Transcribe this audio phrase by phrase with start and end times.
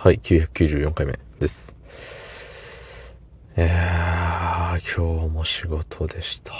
[0.00, 1.74] はい、994回目です。
[3.56, 6.52] いやー、今日も仕事でした。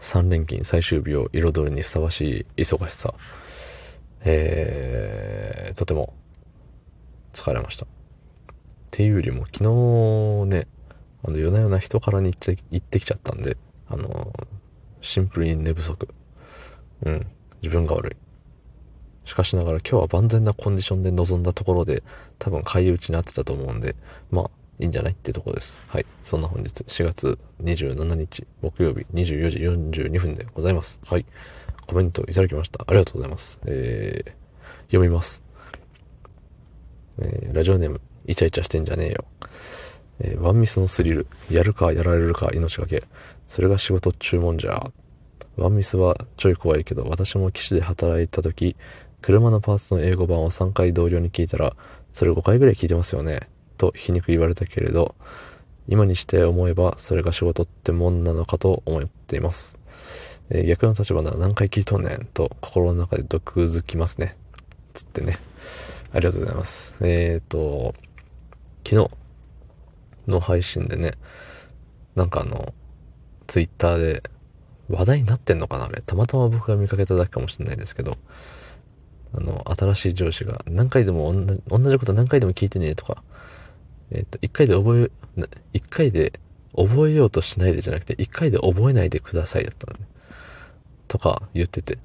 [0.00, 3.14] 3連勤最終日を彩るにふさわしい忙しさ。
[4.24, 6.14] えー、とても
[7.32, 7.86] 疲れました。
[7.86, 7.88] っ
[8.90, 10.66] ていうよりも昨日ね、
[11.22, 13.56] あの夜な夜な人からに行って行ってきちゃったんで、
[13.86, 14.32] あの、
[15.00, 16.08] シンプルに寝不足。
[17.04, 17.26] うん、
[17.62, 18.23] 自分が悪い。
[19.24, 22.02] しかしながら今日は万全なコンディションで臨んだところで
[22.38, 23.96] 多分買い打ちになってたと思うんで、
[24.30, 25.80] まあいいんじゃないっていうところです。
[25.88, 26.06] はい。
[26.24, 31.00] そんな本日4月27日木曜日24時42分でございます。
[31.04, 31.24] はい。
[31.86, 32.84] コメントいただきました。
[32.86, 33.60] ありがとうございます。
[33.66, 34.30] えー、
[34.86, 35.44] 読みます。
[37.18, 39.24] えー、ラジオネーム、イチャイチャしてんじゃねえよ。
[40.20, 43.04] えー、ワンミスのスリル、やるかやられるか命がけ。
[43.46, 44.90] それが仕事注文じゃ。
[45.56, 48.76] ワンミスはちょい怖いけど、私も騎士で働いた時、
[49.24, 51.74] 車のパーツの英語版を3回同僚に聞いたら、
[52.12, 53.48] それ5回ぐらい聞いてますよね。
[53.78, 55.14] と皮肉言われたけれど、
[55.88, 59.80] 今にして思えばそれが仕事ってもんなのかと思っています。
[60.50, 64.36] えー、逆の立場なら何回聞いとんねんと心の中で毒づきますね。
[64.92, 65.38] つってね。
[66.12, 66.94] ありがとうございます。
[67.00, 67.94] えっ、ー、と、
[68.86, 69.10] 昨日
[70.28, 71.12] の配信でね、
[72.14, 72.74] なんかあの、
[73.46, 74.22] ツイッターで
[74.90, 76.02] 話題になってんのかなあれ。
[76.02, 78.18] たまたま僕が見かけただけかもしれないですけど、
[79.36, 81.32] あの、新しい上司が何回でも
[81.68, 83.22] 同じこと何回でも聞いてねとか、
[84.10, 86.38] えっ、ー、と、一回で覚え、一回で
[86.76, 90.06] 覚えようとしないでじゃなくて、一回で覚えないでくださいだったのね。
[91.08, 91.98] とか言ってて、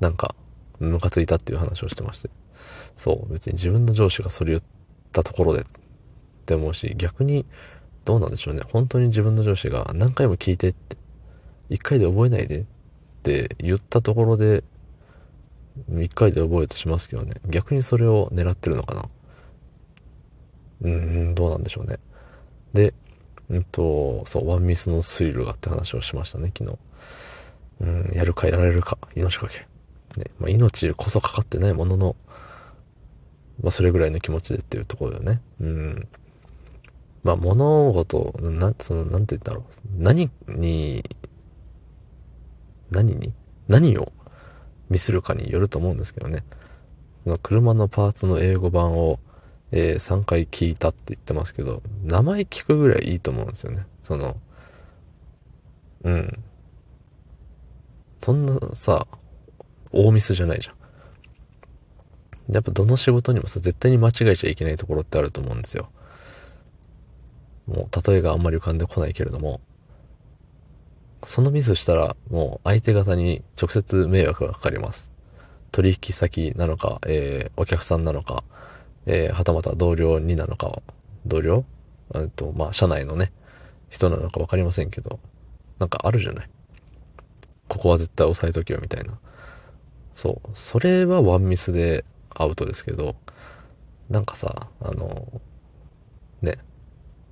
[0.00, 0.34] なんか、
[0.78, 2.30] ムカついたっていう話をしてまして。
[2.96, 4.62] そう、別に自分の上司がそれ言っ
[5.12, 5.64] たところでっ
[6.46, 7.46] て思うし、逆に、
[8.04, 8.62] どうなんでしょうね。
[8.72, 10.96] 本当に自分の上司が何回も聞いてって、
[11.68, 12.64] 一回で覚えないでっ
[13.22, 14.64] て言ったところで、
[15.90, 17.34] 1回で覚えようとしますけどね。
[17.46, 19.08] 逆にそれを狙ってるのかな。
[20.82, 21.98] うん、どうなんでしょうね。
[22.72, 22.94] で、
[23.48, 26.78] うんと、そう、ワンミスのスリルがって話をしましたね、昨日。
[27.80, 29.66] うん、やるかやられるか、命かけ。
[30.18, 32.16] ね、まあ、命こそかかってないものの、
[33.62, 35.40] まあ、それぐらいの気持ちでっていうところだよね。
[35.60, 36.08] うん。
[37.24, 39.64] まあ、物事、なん、その、なんて言ったろう。
[39.96, 41.04] 何に、
[42.90, 43.34] 何に？
[43.68, 44.12] 何を
[44.90, 46.44] ミスるかによると思うんですけどね。
[47.24, 49.18] その車のパーツの英語版を、
[49.70, 53.86] えー、3回聞いたって言ってますけど、名前聞くぐらいいいと思うんですよね。
[54.02, 54.36] その、
[56.04, 56.44] うん。
[58.22, 59.06] そんなさ、
[59.92, 60.78] 大ミスじゃないじゃん。
[62.54, 65.90] やっぱどの仕事にもさ、絶対に間違えちゃいけないところってあると思うんですよ。
[67.66, 69.60] もう、例えがあんまり浮かんでこないけれども、
[71.24, 75.12] そのミスしたら、もう相手方に直接迷惑がかかります。
[75.72, 78.44] 取引先なのか、えー、お客さんなのか、
[79.06, 80.80] えー、はたまた同僚になのか、
[81.26, 81.64] 同僚？
[82.14, 83.32] えっと、まあ、社内のね、
[83.90, 85.18] 人なのか分かりませんけど、
[85.78, 86.48] なんかあるじゃない？
[87.68, 89.18] ここは絶対押さえとけよ、みたいな。
[90.14, 90.48] そう。
[90.54, 93.16] それはワンミスでアウトですけど、
[94.08, 95.40] なんかさ、あの、
[96.40, 96.58] ね、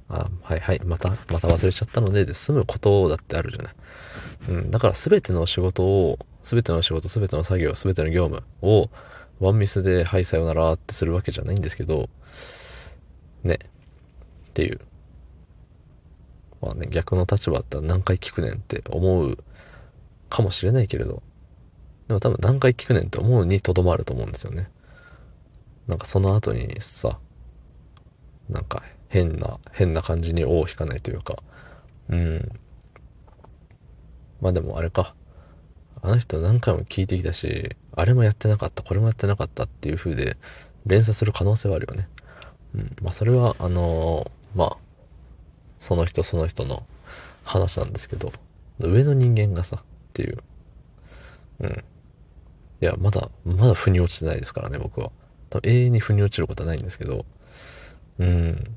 [0.08, 3.74] あ、はいはい、また、また忘れちゃったので、で済むことだってあるじゃない。
[4.48, 8.90] うん、だから全ての仕事を、全ての仕事、全ての作業、全ての業務を、
[9.40, 12.08] ワンミスで、はい、さよならってするわけじゃないんですけど、
[13.42, 13.58] ね、
[14.48, 14.80] っていう。
[16.62, 19.38] まあね、逆の立場だったら何回聞くねんって思う
[20.30, 21.22] かもしれないけれど、
[22.08, 24.70] でも多分何回聞くねんって思うにとどまると思うんですよね。
[25.86, 27.18] なんかその後にさ、
[28.48, 28.82] なんか
[29.16, 31.36] 変な、変な感じに尾を引かないというか、
[32.10, 32.52] うん。
[34.42, 35.14] まあでもあれか。
[36.02, 40.36] あの人何回も聞いてきたし、あれもやってなかった、これもやってなかったっていう風で
[40.84, 42.08] 連鎖する可能性はあるよね。
[42.74, 42.96] うん。
[43.00, 44.76] まあそれは、あのー、まあ、
[45.80, 46.86] その人その人の
[47.42, 48.32] 話なんですけど、
[48.78, 49.82] 上の人間がさ、っ
[50.12, 50.38] ていう。
[51.60, 51.84] うん。
[52.82, 55.10] いや、まだ、まだ腑に落ちてないですからね、僕は。
[55.48, 57.24] 多分永遠に腑に落ちることはないんですけど、
[58.18, 58.76] うん。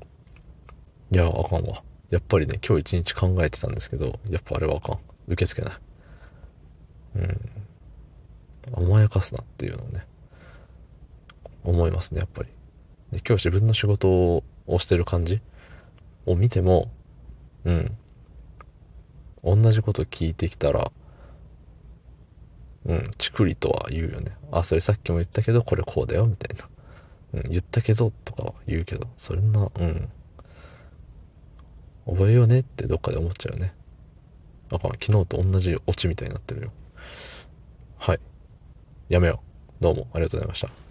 [1.12, 1.82] いや、あかんわ。
[2.10, 4.98] やっぱりね、今日一日考えてたんですけど、やっぱあれはあかん。
[5.26, 5.80] 受け付けない。
[7.16, 7.18] う
[8.82, 8.84] ん。
[8.88, 10.06] 甘やかすなっていうのをね、
[11.64, 12.48] 思いますね、やっぱり。
[13.12, 14.44] で今日自分の仕事を
[14.78, 15.40] してる感じ
[16.26, 16.90] を見ても、
[17.64, 17.96] うん。
[19.42, 20.92] 同じこと聞いてきたら、
[22.86, 24.32] うん、チクリとは言うよね。
[24.52, 26.68] あ、それさっきも言ったけど、これこうだよ、みたいな。
[27.40, 30.08] うん、言ったけど、とかは言うけど、そんな、うん。
[32.10, 33.72] 覚えようねってどっかで思っちゃうよね。
[34.70, 36.72] あかん昨日と同じオチみたいになってるよ。
[37.98, 38.20] はい。
[39.08, 39.42] やめよ
[39.80, 39.82] う。
[39.82, 40.89] どうもありがとうございました。